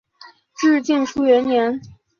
[0.55, 1.79] 至建初元年。